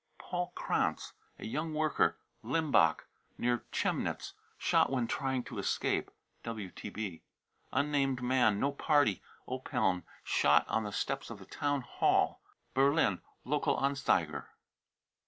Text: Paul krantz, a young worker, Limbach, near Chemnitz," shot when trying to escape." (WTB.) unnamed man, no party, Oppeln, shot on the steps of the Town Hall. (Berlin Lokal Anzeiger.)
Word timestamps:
Paul 0.17 0.51
krantz, 0.55 1.13
a 1.37 1.45
young 1.45 1.75
worker, 1.75 2.17
Limbach, 2.43 3.03
near 3.37 3.65
Chemnitz," 3.71 4.33
shot 4.57 4.91
when 4.91 5.05
trying 5.05 5.43
to 5.43 5.59
escape." 5.59 6.09
(WTB.) 6.43 7.21
unnamed 7.71 8.23
man, 8.23 8.59
no 8.59 8.71
party, 8.71 9.21
Oppeln, 9.47 10.01
shot 10.23 10.67
on 10.67 10.85
the 10.85 10.91
steps 10.91 11.29
of 11.29 11.37
the 11.37 11.45
Town 11.45 11.81
Hall. 11.81 12.41
(Berlin 12.73 13.21
Lokal 13.45 13.79
Anzeiger.) 13.79 14.45